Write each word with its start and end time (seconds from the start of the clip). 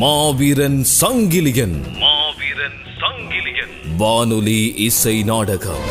மாவீரன் 0.00 0.86
சங்கிலியன். 1.00 1.74
மாவீரன் 1.98 2.78
சங்கிலியன். 3.00 3.96
வானொலி 3.96 4.74
இசை 4.76 5.22
நாடகம். 5.22 5.84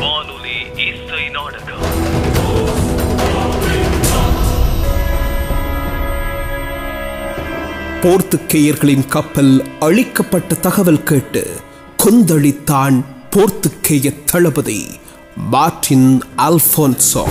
வானொலி 0.00 0.56
இசை 0.76 1.28
நாடகம். 1.28 1.84
போர்த்துக்கேயர்களின் 8.02 9.08
கப்பல் 9.08 9.64
அழிக்கப்பட்ட 9.80 10.54
தகவல் 10.54 11.02
கேட்டு 11.02 11.50
கொந்தளித்தான் 12.04 13.04
போர்த்துக்கேய 13.30 14.24
தளபதி 14.24 14.86
மார்டின் 15.36 16.22
அல்போன்சோ 16.36 17.24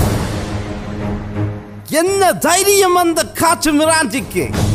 என்ன 1.89 2.33
தைரியம் 2.33 2.95
அந்த 2.95 3.23
காற்று 3.23 3.73
மிராண்டிக்கு? 3.73 4.73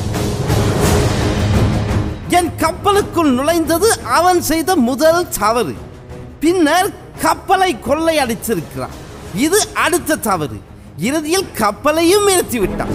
என் 2.30 2.51
கப்பலுக்குள் 2.59 3.30
நுழைந்தது 3.39 3.89
அவன் 4.05 4.43
செய்த 4.43 4.77
முதல் 4.77 5.29
தவறு. 5.38 5.75
பின்னர் 6.41 6.91
கப்பலை 7.21 7.77
கொள்ளையடித்திருக்கிறான். 7.77 8.97
இது 9.34 9.75
அடுத்த 9.75 10.16
தவறு. 10.16 10.61
இறுதியில் 10.98 11.47
கப்பலையும் 11.59 12.29
நிறுத்திவிட்டான். 12.29 12.95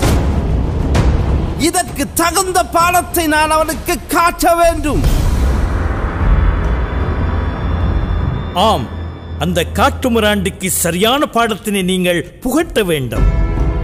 இதற்கு 1.60 2.08
தகுந்த 2.14 2.66
பாடத்தை 2.66 3.28
நான் 3.28 3.52
அவனுக்கு 3.52 3.98
காட்ட 4.08 4.56
வேண்டும். 4.56 5.04
ஆம் 8.54 8.88
அந்த 9.40 9.66
காட்டுமிராண்டிக்கு 9.74 10.68
சரியான 10.68 11.26
பாடத்தினை 11.32 11.84
நீங்கள் 11.84 12.24
புகட்ட 12.24 12.84
வேண்டும். 12.84 13.26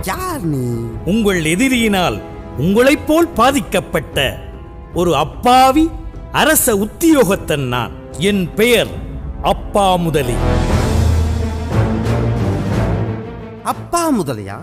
யார் 0.04 0.42
நீ? 0.42 0.66
உங்கள் 1.06 1.42
எதிரியினால் 1.42 2.22
உங்களைப் 2.58 3.08
போல் 3.08 3.28
பாதிக்கப்பட்ட 3.28 4.50
ஒரு 4.94 5.16
அப்பாவி 5.16 5.90
அரச 6.32 6.76
உத்தியோகத்தன் 6.76 7.68
நான். 7.68 7.92
என் 8.18 8.54
பெயர் 8.54 8.88
அப்பா 9.42 9.96
முதலி. 9.96 10.34
அப்பா 13.64 14.12
முதலியா? 14.20 14.58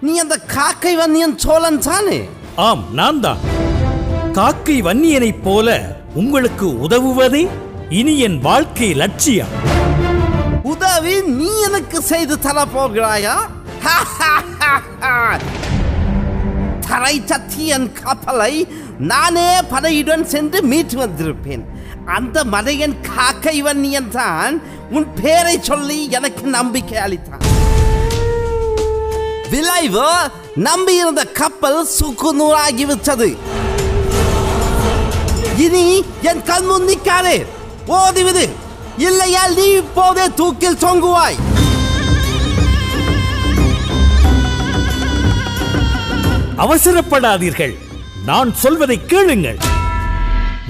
நீ 0.00 0.18
அந்த 0.18 0.36
காக்கை 0.36 0.96
வன்னியன் 0.96 1.36
சோழன் 1.36 1.78
தானே? 1.78 2.28
ஆம் 2.56 2.84
நான் 2.92 3.20
தான். 3.20 3.36
காக்கை 4.32 4.82
வன்னியனைப் 4.82 5.42
போல 5.42 5.96
உங்களுக்கு 6.14 6.66
உதவுவதே 6.66 7.48
இனி 7.88 8.18
என் 8.18 8.40
வாழ்க்கை 8.40 8.94
லட்சியம். 8.94 9.48
உதவி 10.62 11.20
நீ 11.20 11.60
எனக்கு 11.60 12.02
செய்து 12.02 12.38
தர 12.38 12.64
போகிறாயா? 12.76 13.36
தரை 16.88 17.22
சத்தி 17.24 17.66
என் 17.66 17.92
கப்பலை 17.92 18.68
நானே 19.10 19.60
படையுடன் 19.60 20.22
சென்று 20.22 20.62
மீட்டு 20.62 20.96
வந்திருப்பேன். 20.96 21.62
அந்த 22.06 22.44
மலையன் 22.44 22.96
காக்கை 23.00 23.62
வன்னியன் 23.62 24.08
தான் 24.08 24.62
உன் 24.90 25.06
பேரை 25.22 25.58
சொல்லி 25.60 26.10
எனக்கு 26.10 26.46
நம்பிக்கை 26.46 26.98
அளித்தான். 27.02 27.44
விளைவு 29.50 30.30
நம்பியிருந்த 30.54 31.24
கப்பல் 31.24 31.86
சுக்கு 31.86 32.30
நூறாகிவிட்டது 32.40 33.36
இனி 35.56 36.04
என் 36.22 36.42
கண் 36.42 36.64
முன் 36.64 36.88
நிற்காதே. 36.88 37.46
ஓடிவிடு. 37.86 38.48
நீ 39.56 39.64
இப்போதே 39.64 40.26
தூக்கில் 40.34 40.82
தொங்குவாய். 40.84 41.38
அவசரப்படாதீர்கள். 46.56 47.81
நான் 48.28 48.50
சொல்வதை 48.62 48.96
கேளுங்கள். 49.12 49.56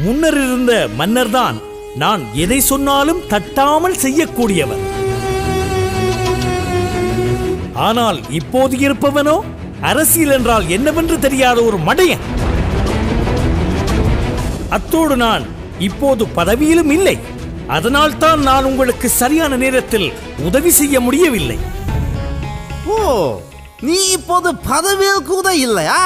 முன்னர் 0.04 0.36
இருந்த 0.44 0.72
மன்னர் 0.98 1.30
தான் 1.38 1.56
நான் 2.02 2.22
எதை 2.42 2.58
சொன்னாலும் 2.68 3.20
தட்டாமல் 3.32 3.98
செய்யக்கூடியவர். 4.04 4.84
ஆனால் 7.88 8.18
இப்போது 8.38 8.74
இருப்பவனோ 8.86 9.36
அரசியல் 9.90 10.34
என்றால் 10.36 10.66
என்னவென்று 10.76 11.18
தெரியாத 11.26 11.58
ஒரு 11.68 11.80
மடையன். 11.88 12.24
அத்தோடு 14.78 15.14
நான் 15.26 15.44
இப்போது 15.88 16.24
பதவியிலும் 16.40 16.92
இல்லை. 16.96 17.16
அதனால் 17.76 18.18
தான் 18.24 18.40
நான் 18.50 18.68
உங்களுக்கு 18.72 19.08
சரியான 19.20 19.56
நேரத்தில் 19.64 20.08
உதவி 20.48 20.70
செய்ய 20.80 20.96
முடியவில்லை. 21.06 21.60
ஓ 22.94 22.98
நீ 23.86 23.98
இப்போது 24.18 24.50
பதவியில் 24.72 25.28
கூட 25.32 25.48
இல்லையா? 25.66 26.02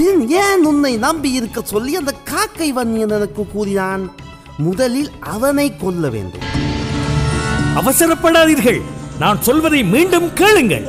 பின் 0.00 0.28
ஏன் 0.28 0.64
உன்னை 0.64 0.96
நம்பி 0.96 1.30
இருக்க 1.30 1.60
சொல்லி 1.62 1.96
அந்த 1.96 2.12
காக்கை 2.24 2.72
வன்னியன் 2.72 3.14
எனக்கு 3.16 3.46
கூறினான்? 3.46 4.10
முதலில் 4.56 5.10
அவனை 5.20 5.76
கொல்ல 5.76 6.08
வேண்டும். 6.08 6.44
அவசரப்படாதீர்கள். 7.80 8.80
நான் 9.18 9.42
சொல்வதை 9.42 9.84
மீண்டும் 9.84 10.32
கேளுங்கள். 10.32 10.86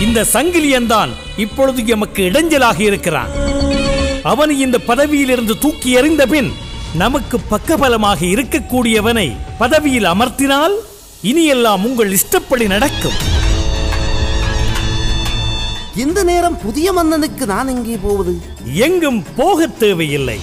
இந்த 0.00 0.26
சங்கிலியன்தான் 0.32 1.10
இப்பொழுது 1.36 1.86
எமக்கு 1.86 2.22
இடைஞ்சலாக 2.22 2.80
இருக்கிறான். 2.80 3.30
அவனை 4.22 4.60
இந்த 4.60 4.78
பதவியிலிருந்து 4.78 5.58
தூக்கி 5.58 5.90
எறிந்த 5.90 6.26
பின் 6.26 6.52
நமக்கு 6.94 7.40
பக்கபலமாக 7.50 8.20
இருக்கக்கூடியவனை 8.34 9.36
பதவியில் 9.58 10.04
அமர்த்தினால் 10.04 10.76
இனியெல்லாம் 11.22 11.84
உங்கள் 11.84 12.12
இஷ்டப்படி 12.12 12.66
நடக்கும். 12.66 13.44
இந்த 15.96 16.24
நேரம் 16.24 16.58
புதிய 16.58 16.92
மன்னனுக்கு 16.92 17.46
நான் 17.46 17.68
எங்கே 17.68 17.98
போவது? 18.02 18.40
எங்கும் 18.74 19.24
போகத் 19.36 19.78
தேவையில்லை. 19.78 20.38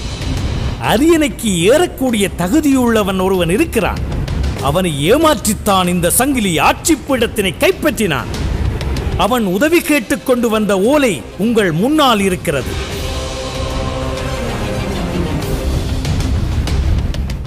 அரியணைக்கு 0.82 1.58
ஏறக்கூடிய 1.58 2.30
தகுதியுள்ளவன் 2.38 3.22
ஒருவன் 3.22 3.50
இருக்கிறான். 3.50 3.98
அவனை 4.62 5.14
ஏமாற்றித்தான் 5.14 5.88
இந்த 5.88 6.10
சங்கிலி 6.10 6.60
ஆட்சி 6.60 6.98
பீடத்தினை 7.08 7.54
கைப்பற்றினான். 7.60 8.26
அவன் 9.18 9.46
உதவி 9.46 9.82
கேட்டுக் 9.82 10.26
கொண்டு 10.26 10.50
வந்த 10.50 10.80
ஓலை 10.80 11.22
உங்கள் 11.38 11.72
முன்னால் 11.72 12.20
இருக்கிறது. 12.20 12.92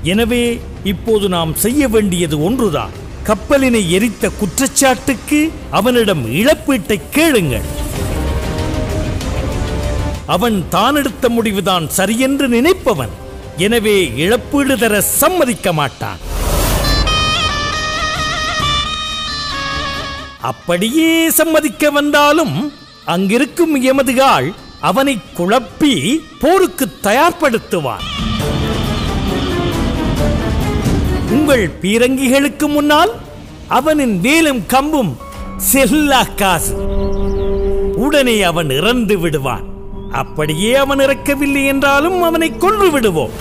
எனவே 0.03 0.61
இப்போது 0.85 1.29
நாம் 1.29 1.55
செய்ய 1.55 1.89
வேண்டியது 1.89 2.43
ஒன்றுதான். 2.43 2.91
கப்பலினை 3.25 3.91
எரித்த 3.91 4.29
குற்றச்சாட்டுக்கு 4.29 5.53
அவனிடம் 5.71 6.35
இழப்பீட்டை 6.35 7.01
கேளுங்கள். 7.11 7.76
அவன் 10.35 10.57
தான் 10.75 10.97
எடுத்த 11.01 11.29
முடிவுதான் 11.35 11.85
சரியென்று 11.97 12.47
நினைப்பவன். 12.55 13.13
எனவே 13.67 13.97
இழப்பீடு 14.25 14.75
தர 14.83 14.95
சம்மதிக்க 15.01 15.73
மாட்டான். 15.81 16.21
அப்படியே 20.51 21.13
சம்மதிக்க 21.41 21.91
வந்தாலும் 21.99 22.57
அங்கிருக்கும் 23.15 23.75
எமதுகாள் 23.91 24.49
அவனை 24.89 25.15
குழப்பி 25.39 25.95
போருக்கு 26.43 26.87
தயார்படுத்துவான். 27.07 28.05
உங்கள் 31.37 31.65
பீரங்கிகளுக்கு 31.83 32.69
முன்னால் 32.75 33.13
அவனின் 33.79 34.17
வேலும் 34.27 34.63
கம்பும் 34.75 35.15
செல்லா 35.71 36.23
காசு. 36.43 36.75
உடனே 38.05 38.37
அவன் 38.51 38.71
இறந்து 38.81 39.17
விடுவான். 39.25 39.67
அப்படியே 40.23 40.71
அவன் 40.83 41.03
இறக்கவில்லை 41.07 41.63
என்றாலும் 41.73 42.19
அவனை 42.29 42.49
கொன்று 42.65 42.89
விடுவோம். 42.95 43.35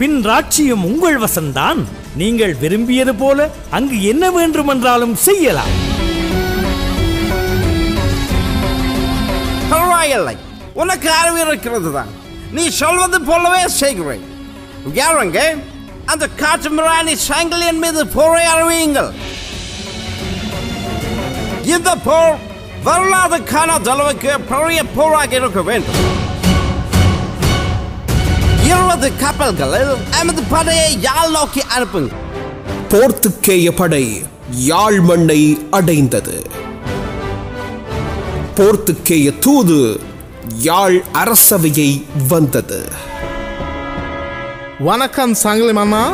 பின் 0.00 0.18
ராட்சியம் 0.28 0.84
உங்கள் 0.90 1.18
வசம்தான் 1.24 1.80
நீங்கள் 2.20 2.54
விரும்பியது 2.62 3.14
போல 3.22 3.48
அங்கு 3.78 3.96
என்ன 4.12 4.24
வேண்டுமென்றாலும் 4.36 5.16
செய்யலாம். 5.26 5.74
பரவாயில்லை 9.72 10.36
உனக்கு 10.82 11.08
அறிவு 11.20 11.40
இருக்கிறது 11.46 11.90
தான் 11.96 12.10
நீ 12.56 12.64
சொல்வது 12.82 13.18
போலவே 13.28 13.62
செய்கிறேன். 13.80 14.24
யாருங்க 15.00 15.40
அந்த 16.12 16.24
காட்டு 16.40 16.70
மிராணி 16.76 17.14
சாங்கிலியன் 17.28 17.82
மீது 17.84 18.02
போரை 18.16 18.44
அறிவியுங்கள் 18.54 19.10
இந்த 21.68 21.90
போர் 22.04 22.36
வரலாறு 22.84 23.38
காணாத 23.44 23.88
அளவுக்கு 23.90 24.32
பெரிய 24.50 24.80
போராக 24.94 25.34
இருக்க 25.36 25.60
வேண்டும் 25.62 25.98
இருபது 28.66 29.08
கப்பல்களில் 29.20 29.92
எமது 30.20 30.42
படையை 30.50 30.90
யாழ் 31.00 31.30
நோக்கி 31.30 31.62
அனுப்புங்கள் 31.76 32.18
போர்த்துக்கேய 32.92 33.72
படை 33.74 34.04
யாழ் 34.66 35.00
மண்ணை 35.00 35.40
அடைந்தது 35.70 36.36
போர்த்துக்கேய 38.56 39.26
தூது 39.38 39.78
யாழ் 40.62 40.98
அரசவையை 41.14 41.90
வந்தது 42.28 42.80
வணக்கம் 44.80 45.34
சங்கிலி 45.34 45.72
மாமா 45.72 46.04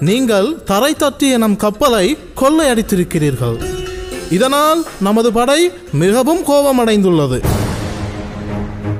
நீங்கள் 0.00 0.48
தரை 0.64 0.92
தட்டிய 0.94 1.34
நம் 1.38 1.56
கப்பலை 1.56 2.06
கொள்ளையடித்திருக்கிறீர்கள் 2.40 3.58
இதனால் 4.36 4.86
நமது 5.00 5.32
படை 5.32 5.72
மிகவும் 5.92 6.46
கோபமடைந்துள்ளது. 6.46 7.42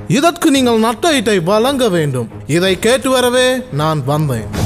இதற்கு 0.08 0.50
நீங்கள் 0.50 0.80
நட்டஈட்டை 0.80 1.44
வழங்க 1.44 1.88
வேண்டும். 1.88 2.28
இதை 2.46 2.78
கேட்டு 2.78 3.10
வரவே 3.10 3.58
நான் 3.72 4.04
வந்தேன். 4.04 4.60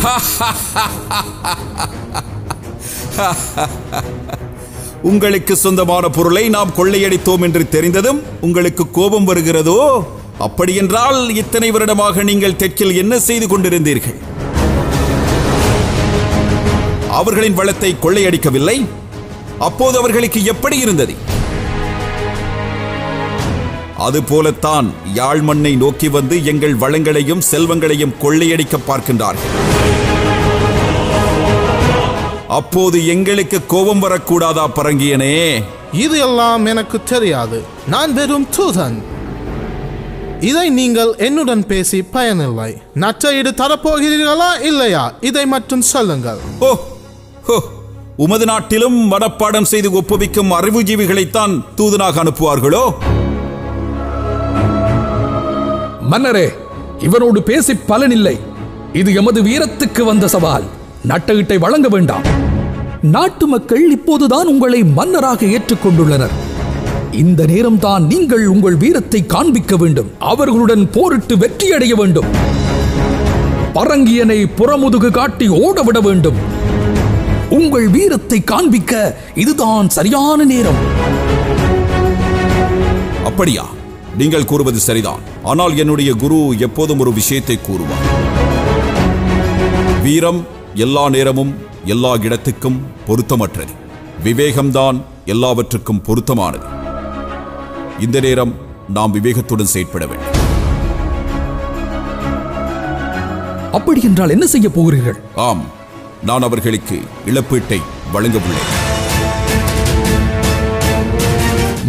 உங்களுக்கு 5.02 5.56
சொந்தமான 5.56 6.08
பொருளை 6.08 6.48
நாம் 6.48 6.72
கொள்ளையடித்தோம் 6.76 7.42
என்று 7.42 7.68
தெரிந்ததும் 7.68 8.22
உங்களுக்கு 8.40 8.90
கோபம் 8.90 9.24
வருகிறதோ? 9.24 10.08
அப்படியென்றால் 10.38 11.34
இத்தனை 11.34 11.70
வருடமாக 11.70 12.22
நீங்கள் 12.22 12.56
தெற்கில் 12.56 12.96
என்ன 12.96 13.18
செய்து 13.18 13.46
கொண்டிருந்தீர்கள்? 13.46 14.29
அவர்களின் 17.18 17.54
வளத்தை 17.54 17.96
கொள்ளையடிக்கவில்லை. 18.02 18.86
அப்போது 19.58 19.98
அவர்களுக்கு 19.98 20.44
எப்படி 20.44 20.76
இருந்தது? 20.78 21.14
அதுபோலத்தான் 23.96 24.92
யாழ் 25.14 25.40
மண்ணை 25.40 25.76
நோக்கி 25.76 26.08
வந்து 26.08 26.44
எங்கள் 26.44 26.76
வளங்களையும் 26.76 27.42
செல்வங்களையும் 27.50 28.14
கொள்ளையடிக்க 28.22 28.78
பார்க்கின்றார்கள். 28.88 29.52
அப்போது 32.48 33.06
எங்களுக்கு 33.06 33.66
கோபம் 33.66 34.02
வரக்கூடாதா 34.02 34.64
பரங்கியனே? 34.76 35.64
இது 35.92 36.18
எல்லாம் 36.18 36.66
எனக்கு 36.66 37.02
தெரியாது. 37.02 37.64
நான் 37.86 38.14
வெறும் 38.14 38.48
தூதன். 38.56 38.98
இதை 40.40 40.70
நீங்கள் 40.70 41.14
என்னுடன் 41.16 41.66
பேசி 41.66 42.02
பயனில்லை. 42.02 42.82
நச்சையீடு 42.94 43.50
தரப்போகிறீர்களா 43.62 44.62
இல்லையா? 44.62 45.12
இதை 45.20 45.46
மட்டும் 45.46 45.82
சொல்லுங்கள். 45.82 46.40
ஓ 46.60 46.70
உமது 48.16 48.44
நாட்டிலும் 48.44 49.12
மனப்பாடம் 49.12 49.62
செய்து 49.62 49.90
ஒப்புவிக்கும் 49.90 50.50
அறிவுஜீவிகளைத்தான் 50.50 51.60
தூதனாக 51.74 52.22
அனுப்புவார்களோ? 52.24 52.92
மன்னரே 56.00 56.48
இவனோடு 56.98 57.40
பேசி 57.40 57.72
பலனில்லை 57.88 58.38
இது 58.92 59.14
எமது 59.14 59.42
வீரத்துக்கு 59.42 60.02
வந்த 60.02 60.28
சவால். 60.28 60.62
நட்டகிட்டை 61.08 61.58
வழங்க 61.58 61.88
வேண்டாம். 61.88 62.22
நாட்டு 63.02 63.46
மக்கள் 63.46 63.90
இப்போதுதான் 63.90 64.46
உங்களை 64.46 64.84
மன்னராக 64.84 65.46
ஏற்றுக்கொண்டுள்ளனர். 65.46 66.34
இந்த 67.12 67.44
நேரம்தான் 67.44 68.00
நீங்கள் 68.00 68.46
உங்கள் 68.46 68.74
வீரத்தை 68.74 69.26
காண்பிக்க 69.26 69.76
வேண்டும். 69.76 70.10
அவர்களுடன் 70.18 70.90
போரிட்டு 70.90 71.36
வெற்றியடைய 71.36 71.94
வேண்டும். 71.94 72.24
பரங்கியனை 73.74 74.46
புறமுதுகு 74.56 75.10
காட்டி 75.10 75.48
ஓடவிட 75.48 76.00
வேண்டும். 76.00 76.59
உங்கள் 77.60 77.88
வீரத்தை 77.88 78.44
காண்பிக்க 78.44 79.16
இதுதான் 79.34 79.88
சரியான 79.88 80.44
நேரம். 80.44 80.80
அப்படியா? 83.24 83.64
நீங்கள் 84.18 84.44
கூறுவது 84.44 84.78
சரிதான். 84.78 85.20
ஆனால் 85.42 85.76
என்னுடைய 85.76 86.12
குரு 86.12 86.54
எப்போதும் 86.58 86.98
ஒரு 86.98 87.12
விஷயத்தை 87.12 87.58
கூறுவார். 87.60 88.06
வீரம் 90.02 90.46
எல்லா 90.74 91.08
நேரமும் 91.08 91.52
எல்லா 91.84 92.14
இடத்துக்கும் 92.20 92.78
பொருத்தமற்றது. 93.06 93.74
விவேகம்தான் 94.24 95.02
எல்லாவற்றுக்கும் 95.24 96.02
பொருத்தமானது. 96.02 96.66
இந்த 98.00 98.20
நேரம் 98.20 98.54
நாம் 98.88 99.14
விவேகத்துடன் 99.14 99.72
செயற்பட 99.74 100.06
வேண்டும். 100.06 100.38
அப்படி 103.72 104.02
என்றால் 104.02 104.30
என்ன 104.30 104.46
செய்ய 104.46 104.68
போகிறீர்கள்? 104.68 105.20
ஆம். 105.34 105.78
நான் 106.24 106.42
அவர்களுக்கு 106.42 106.96
இழப்பீட்டை 107.26 107.78
வழங்க 108.12 108.38
உள்ளேன் 108.38 108.70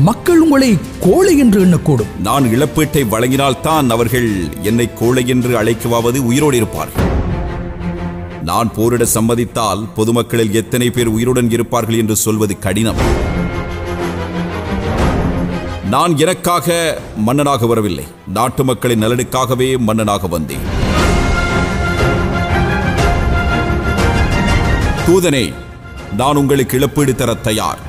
மக்கள் 0.03 0.39
உங்களை 0.39 0.77
கோழை 0.99 1.37
என்று 1.37 1.65
எண்ணக்கூடும். 1.65 2.11
நான் 2.21 2.43
இழப்பீட்டை 2.43 3.01
வழங்கினால்தான் 3.09 3.89
அவர்கள் 3.89 4.29
என்னை 4.61 4.93
கோழை 4.93 5.27
என்று 5.27 5.63
அழைக்கவாவது 5.63 6.19
உயிரோடு 6.19 6.57
இருப்பார்கள். 6.57 7.09
நான் 8.43 8.71
போரிட 8.75 9.05
சம்மதித்தால் 9.05 9.81
பொதுமக்களில் 9.95 10.53
எத்தனை 10.53 10.89
பேர் 10.89 11.07
உயிருடன் 11.07 11.51
இருப்பார்கள் 11.51 11.97
என்று 11.97 12.15
சொல்வது 12.15 12.59
கடினம். 12.59 13.01
நான் 15.89 16.17
எனக்காக 16.17 16.97
மன்னனாக 17.17 17.65
வரவில்லை. 17.65 18.05
நாட்டு 18.27 18.63
மக்களின் 18.63 19.03
நலனுக்காகவே 19.03 19.77
மன்னனாக 19.77 20.27
வந்தேன். 20.27 20.65
தூதனே 25.05 25.45
நான் 26.19 26.35
உங்களுக்கு 26.35 26.77
இழப்பீடு 26.77 27.15
தர 27.15 27.33
தயார். 27.33 27.79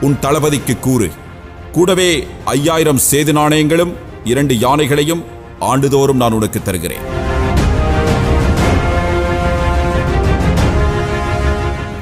உன் 0.00 0.16
தளபதிக்கு 0.20 0.78
கூறு 0.78 1.08
கூடவே 1.72 2.26
ஐயாயிரம் 2.44 3.00
சேது 3.10 3.32
நாணயங்களும் 3.32 3.92
இரண்டு 4.24 4.54
யானைகளையும் 4.54 5.22
ஆண்டுதோறும் 5.58 6.16
நான் 6.16 6.32
உனக்கு 6.32 6.62
தருகிறேன். 6.62 7.06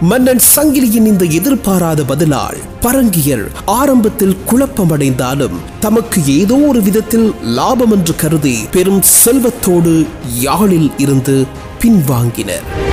மன்னன் 0.01 0.43
சங்கிலியின் 0.55 1.09
இந்த 1.13 1.25
எதிர்பாராத 1.25 2.05
பதிலால் 2.05 2.59
பரங்கியர் 2.81 3.47
ஆரம்பத்தில் 3.65 4.37
குழப்பமடைந்தாலும் 4.51 5.57
தமக்கு 5.81 6.21
ஏதோ 6.25 6.57
ஒரு 6.57 6.83
விதத்தில் 6.83 7.35
லாபம் 7.43 7.91
என்று 7.91 8.15
கருதி 8.15 8.57
பெரும் 8.71 9.03
செல்வத்தோடு 9.03 9.95
யாழில் 10.41 10.91
இருந்து 10.99 11.47
பின்வாங்கினர். 11.83 12.88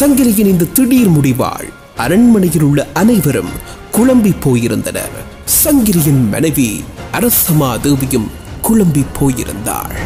சங்கிலியின் 0.00 0.46
இந்த 0.46 0.64
திடீர் 0.64 1.10
முடிவால் 1.10 1.68
அரண்மனையில் 1.96 2.62
உள்ள 2.62 2.86
அனைவரும் 2.92 3.48
குழம்பி 3.92 4.32
போயிருந்தனர். 4.44 5.16
சங்கிலியின் 5.64 6.28
மனைவி 6.30 6.84
அரசமா 7.12 7.80
தேவியும் 7.80 8.30
குழம்பி 8.62 9.04
போயிருந்தாள். 9.18 9.96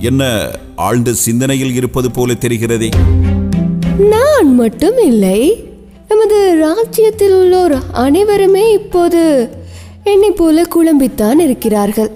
என்ன 0.00 0.50
ஆழ்ந்த 0.76 1.12
சிந்தனையில் 1.12 1.74
இருப்பது 1.74 2.10
போல 2.10 2.32
தெரிகிறதே? 2.32 2.92
நான் 3.98 4.54
மட்டும் 4.54 4.98
இல்லை. 4.98 5.68
நமது 6.08 6.56
ராஜ்யத்தில் 6.58 7.32
உள்ளோர் 7.32 7.92
அனைவருமே 7.92 8.72
இப்போது 8.72 9.22
என்னை 10.04 10.30
போல 10.30 10.62
குழம்பித்தான் 10.62 11.38
இருக்கிறார்கள். 11.38 12.10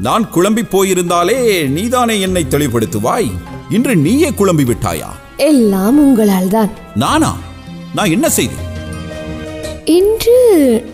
நான் 0.00 0.30
குழம்பி 0.34 0.62
போயிருந்தாலே 0.72 1.68
நீதானே 1.68 2.20
என்னை 2.20 2.46
தெளிவுபடுத்துவாய்? 2.50 3.30
இன்று 3.68 3.96
நீயே 3.96 4.28
குழம்பி 4.28 4.64
விட்டாயா? 4.70 5.10
எல்லாம் 5.36 5.98
உங்களால் 5.98 6.48
தான். 6.48 6.70
நானா? 6.94 7.36
நான் 7.94 8.10
என்ன 8.10 8.28
செய்தேன்? 8.28 8.64
இன்று 9.84 10.38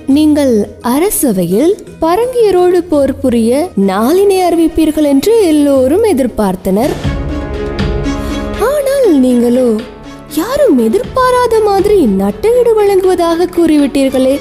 நீங்கள் 0.07 0.55
அரசவையில் 0.83 1.75
பரங்கியரோடு 2.01 2.79
போர் 2.79 3.19
புரிய 3.19 3.71
நாளினை 3.87 4.39
அறிவிப்பீர்கள் 4.49 5.11
என்று 5.15 5.47
எல்லோரும் 5.47 6.05
எதிர்பார்த்தனர். 6.05 6.95
ஆனால் 8.61 9.19
நீங்களோ 9.19 9.81
யாரும் 10.37 10.79
எதிர்பாராத 10.79 11.61
மாதிரி 11.61 12.07
நட்டஈடு 12.07 12.73
வழங்குவதாக 12.75 13.49
கூறிவிட்டீர்களே. 13.57 14.41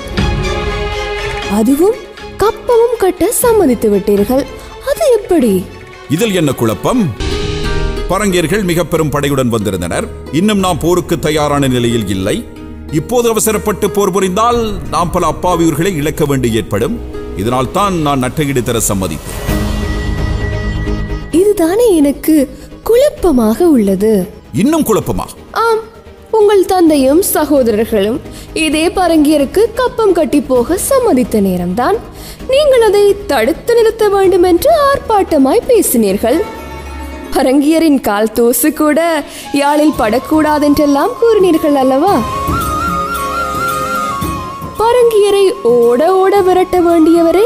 அதுவும் 1.51 1.93
கப்பமும் 2.38 2.97
கட்ட 2.97 3.31
சம்மதித்து 3.31 3.89
விட்டீர்கள். 3.95 4.43
அது 4.85 5.19
எப்படி? 5.21 5.65
இதில் 6.09 6.35
என்ன 6.35 6.51
குழப்பம்? 6.53 7.13
பரங்கியர்கள் 8.09 8.63
மிக 8.63 8.83
பெரும் 8.83 9.12
படையுடன் 9.12 9.47
வந்திருந்தனர். 9.47 10.07
இன்னும் 10.31 10.59
நாம் 10.59 10.79
போருக்கு 10.79 11.19
தயாரான 11.19 11.67
நிலையில் 11.67 12.07
இல்லை. 12.07 12.45
இப்போது 12.91 13.29
அவசரப்பட்டு 13.29 13.89
போர் 13.89 14.12
புரிந்தால் 14.12 14.73
நாம் 14.89 15.12
பல 15.12 15.33
அப்பாவியர்களை 15.33 15.95
இழக்க 15.95 16.25
வேண்டி 16.25 16.53
ஏற்படும். 16.53 17.00
இதனால் 17.38 17.71
தான் 17.71 17.93
நான் 17.93 18.23
நட்டையீடு 18.23 18.63
தர 18.63 18.79
சம்மதித்தேன். 18.88 19.39
இதுதானே 21.31 21.95
எனக்கு 21.95 22.35
குழப்பமாக 22.83 23.69
உள்ளது. 23.69 24.27
இன்னும் 24.53 24.83
குழப்பமா? 24.83 25.25
ஆம் 25.62 25.81
உங்கள் 26.38 26.65
தந்தையும் 26.65 27.22
சகோதரர்களும் 27.22 28.19
இதே 28.53 28.88
பரங்கியருக்கு 28.88 29.62
கப்பம் 29.74 30.12
கட்டி 30.12 30.41
போக 30.41 30.77
சம்மதித்த 30.89 31.41
நேரம்தான். 31.48 31.98
நீங்கள் 32.50 32.81
அதை 32.81 33.03
தடுத்து 33.27 33.75
நிறுத்த 33.75 34.10
வேண்டும் 34.10 34.43
என்று 34.43 34.72
ஆர்ப்பாட்டமாய் 34.89 35.67
பேசினீர்கள். 35.67 36.39
பரங்கியரின் 37.36 38.01
கால் 38.01 38.31
தூசு 38.31 38.74
கூட 38.74 39.00
யாழில் 39.62 39.98
படக்கூடாதென்றெல்லாம் 40.00 41.13
கூறினீர்கள் 41.22 41.77
அல்லவா? 41.83 42.15
பரங்கியரை 44.81 45.45
ஓட 45.62 46.01
ஓட 46.13 46.41
விரட்ட 46.41 46.79
வேண்டியவரை 46.79 47.45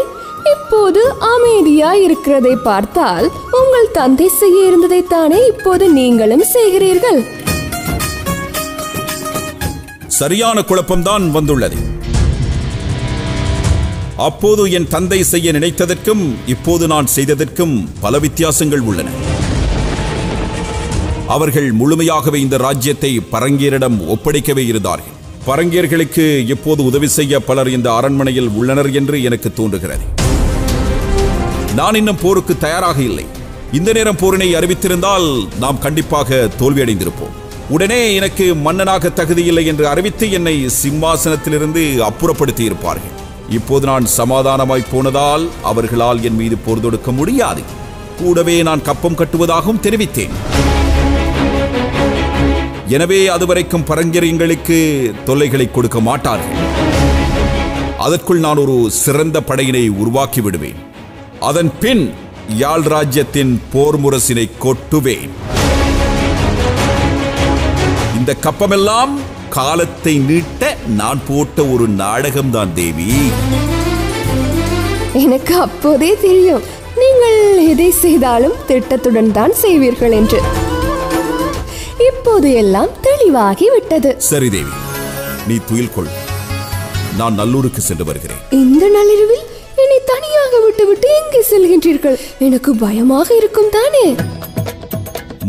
இப்போது 0.54 1.02
அமைதியா 1.34 1.94
இருக்கிறதை 1.94 2.56
பார்த்தால் 2.56 3.28
உங்கள் 3.60 3.92
தந்தை 3.92 4.28
செய்ய 4.28 4.60
இருந்ததைத்தானே 4.70 5.40
இப்போது 5.54 5.90
நீங்களும் 5.90 6.46
செய்கிறீர்கள்? 6.54 7.20
சரியான 10.20 10.58
குழப்பம்தான் 10.70 11.26
வந்துள்ளது. 11.32 11.80
அப்போது 14.28 14.62
என் 14.78 14.88
தந்தை 14.94 15.20
செய்ய 15.32 15.52
நினைத்ததற்கும் 15.52 16.24
இப்போது 16.54 16.86
நான் 16.94 17.10
செய்ததற்கும் 17.16 17.76
பல 18.04 18.20
வித்தியாசங்கள் 18.26 18.84
உள்ளன. 18.90 19.10
அவர்கள் 21.36 21.70
முழுமையாகவே 21.80 22.40
இந்த 22.46 22.58
ராஜ்யத்தை 22.58 23.12
பரங்கியரிடம் 23.32 23.98
ஒப்படைக்கவே 24.14 24.64
இருந்தார்கள். 24.72 25.16
பரங்கியர்களுக்கு 25.48 26.26
இப்போது 26.54 26.82
உதவி 26.90 27.10
செய்ய 27.18 27.40
பலர் 27.50 27.70
இந்த 27.78 27.90
அரண்மனையில் 27.94 28.50
உள்ளனர் 28.60 28.92
என்று 29.00 29.18
எனக்கு 29.30 29.52
தோன்றுகிறது. 29.54 30.06
நான் 31.80 31.98
இன்னும் 32.02 32.22
போருக்கு 32.22 32.56
தயாராக 32.58 33.02
இல்லை. 33.10 33.26
இந்த 33.80 33.92
நேரம் 33.98 34.22
போரினை 34.22 34.50
அறிவித்திருந்தால் 34.60 35.28
நாம் 35.64 35.84
கண்டிப்பாக 35.86 36.50
தோல்வியடைந்திருப்போம். 36.60 37.36
உடனே 37.70 38.14
எனக்கு 38.18 38.56
மன்னனாக 38.56 39.10
தகுதியில்லை 39.16 39.66
என்று 39.66 39.88
அறிவித்து 39.88 40.32
என்னை 40.32 40.54
சிம்மாசனத்திலிருந்து 40.82 41.82
அப்புறப்படுத்தி 42.10 42.60
இருப்பார்கள் 42.60 43.16
இப்போது 43.50 43.86
நான் 43.86 44.06
சமாதானமாய் 44.06 44.92
போனதால் 44.92 45.44
அவர்களால் 45.64 46.24
என் 46.24 46.36
மீது 46.36 46.58
போர் 46.58 46.84
தொடுக்க 46.86 47.12
முடியாது. 47.12 47.62
கூடவே 48.22 48.56
நான் 48.68 48.82
கப்பம் 48.82 49.18
கட்டுவதாகவும் 49.18 49.84
தெரிவித்தேன். 49.86 50.36
எனவே 52.88 53.28
அதுவரைக்கும் 53.28 53.88
பரங்கிரியங்களுக்கு 53.90 54.78
தொல்லைகளை 55.24 55.72
கொடுக்க 55.72 56.00
மாட்டார்கள். 56.00 56.64
அதற்குள் 57.98 58.40
நான் 58.40 58.58
ஒரு 58.58 58.78
சிறந்த 59.04 59.38
படையினை 59.42 59.86
உருவாக்கி 60.04 60.42
விடுவேன். 60.42 60.80
அதன் 61.40 61.72
பின் 61.80 62.14
யாழ் 62.64 62.88
ராஜ்யத்தின் 62.96 63.54
போர் 63.74 64.00
முரசினை 64.04 64.48
கொட்டுவேன். 64.66 65.34
இந்த 68.28 68.40
கப்பமெல்லாம் 68.46 69.12
காலத்தை 69.56 70.14
நீட்ட 70.30 70.70
நான் 71.00 71.20
போட்ட 71.28 71.64
ஒரு 71.74 71.86
நாடகம்தான் 72.02 72.72
தேவி. 72.80 73.06
எனக்கு 75.22 75.54
அப்போதே 75.66 76.10
தெரியும். 76.24 76.66
நீங்கள் 77.02 77.38
எதை 77.74 77.88
செய்தாலும் 78.02 78.58
திட்டத்துடன் 78.70 79.32
தான் 79.38 79.54
செய்வீர்கள் 79.62 80.16
என்று. 80.20 80.40
இப்போது 82.10 82.50
எல்லாம் 82.64 82.92
தெளிவாகி 83.08 83.70
விட்டது 83.76 84.12
சரி 84.30 84.50
தேவி. 84.58 84.76
நீ 85.48 85.58
துயில் 85.70 85.94
கொள். 85.96 86.12
நான் 87.22 87.40
நல்லூருக்கு 87.42 87.84
சென்று 87.90 88.08
வருகிறேன். 88.10 88.44
இந்த 88.64 88.84
நள்ளிரவில் 88.98 89.46
என்னை 89.84 90.02
தனியாக 90.14 90.60
விட்டுவிட்டு 90.66 91.10
எங்கே 91.22 91.44
செல்கின்றீர்கள்? 91.54 92.20
எனக்கு 92.50 92.74
பயமாக 92.86 93.30
இருக்கும் 93.42 93.74
தானே? 93.80 94.06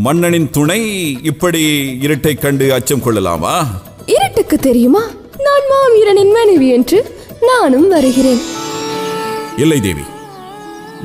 மன்னனின் 0.03 0.51
துணை 0.51 1.13
இப்படி 1.23 1.63
இருட்டை 2.01 2.39
கண்டு 2.39 2.73
அச்சம் 2.73 3.01
கொள்ளலாமா? 3.01 3.67
இருட்டுக்கு 4.07 4.59
தெரியுமா? 4.59 5.03
நான் 5.39 5.65
மாவீரனின் 5.71 6.33
மனைவி 6.33 6.69
என்று 6.69 7.17
நானும் 7.41 7.89
வருகிறேன். 7.89 8.41
இல்லை 9.57 9.81
தேவி. 9.81 10.01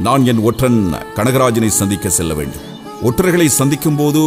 நான் 0.04 0.26
என் 0.26 0.38
ஒற்றன் 0.38 0.94
கனகராஜனை 1.16 1.68
சந்திக்க 1.68 2.10
செல்ல 2.10 2.34
வேண்டும். 2.34 2.62
ஒற்றர்களை 3.04 3.46
சந்திக்கும் 3.46 3.96
போது 3.96 4.22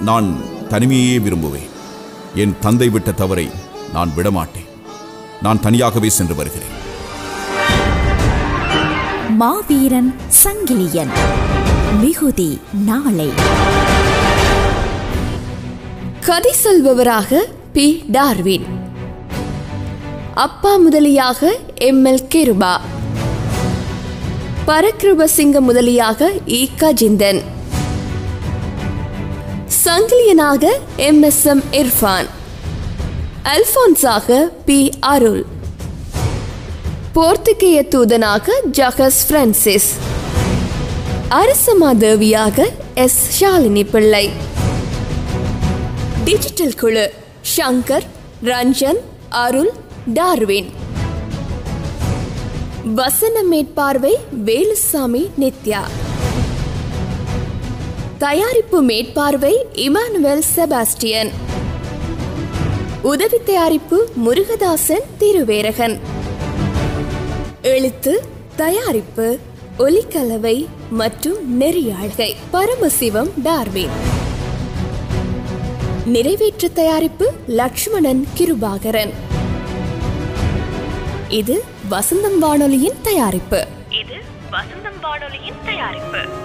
நான் 0.00 0.40
தனிமையே 0.68 1.20
விரும்புவேன். 1.20 1.68
என் 2.34 2.56
தந்தை 2.60 2.88
விட்ட 2.88 3.12
தவறை 3.12 3.50
நான் 3.92 4.12
விடமாட்டேன். 4.14 4.66
நான் 5.42 5.60
தனியாகவே 5.60 6.08
சென்று 6.08 6.34
வருகிறேன். 6.34 6.74
மாவீரன் 9.28 10.14
சங்கிலியன். 10.44 11.10
மிகுதி 12.00 12.60
நாளை. 12.84 13.30
கதை 16.26 16.54
சொல்பவராக 16.64 17.38
பி. 17.72 18.04
டார்வின். 18.12 18.66
அப்பா 20.34 20.78
முதலியாக 20.78 21.50
எம். 21.74 22.04
எல். 22.04 22.26
கிருபா. 22.34 22.80
பரக்கிருபசிங்க 24.66 25.60
முதலியாக 25.60 26.30
ஈகா 26.46 26.92
ஜிந்தன் 27.00 27.42
சங்கிலியனாக 29.84 30.66
எம். 30.96 31.22
எஸ். 31.22 31.44
எம். 31.44 31.62
இர்ஃபான். 31.72 32.26
அல்போன்ஸாக 33.44 34.48
பி. 34.64 34.90
அருள். 35.00 35.46
போர்த்துகேய 37.14 37.88
தூதனாக 37.88 38.60
ஜகஸ் 38.72 39.28
பிரான்சிஸ். 39.28 39.94
அரசமாதேவியாக 41.30 42.66
எஸ். 42.94 43.44
ஷாலினி 43.44 43.90
பிள்ளை. 43.90 44.54
டிஜிட்டல் 46.26 46.74
குழு. 46.74 47.12
ஷங்கர் 47.56 48.06
ரஞ்சன் 48.44 48.96
அருள் 49.28 49.70
டார்வின். 50.06 50.70
வசன 52.94 53.42
மேற்பார்வை 53.42 54.16
வேலுசாமி 54.44 55.30
நித்யா. 55.40 55.80
தயாரிப்பு 58.18 58.82
மேற்பார்வை 58.82 59.66
இமானுவேல் 59.72 60.42
செபாஸ்டியன். 60.56 61.30
உதவி 63.02 63.38
தயாரிப்பு 63.44 64.08
முருகதாசன் 64.26 65.06
திருவேரகன். 65.18 65.98
எழுத்து 67.62 68.24
தயாரிப்பு 68.56 69.38
ஒலிக்கலவை 69.78 70.66
மற்றும் 70.90 71.60
நெறியாழ்கை. 71.60 72.34
பரமசிவம் 72.52 73.30
டார்வின். 73.42 74.15
நிறைவேற்று 76.06 76.72
தயாரிப்பு 76.72 77.32
லக்ஷ்மணன் 77.46 78.26
கிருபாகரன். 78.34 79.12
இது 81.28 81.64
வசந்தம் 81.90 82.38
வானொலியின் 82.38 83.00
தயாரிப்பு. 83.02 83.66
இது 83.90 84.14
வசந்தம் 84.52 85.00
வானொலியின் 85.00 85.54
தயாரிப்பு. 85.64 86.44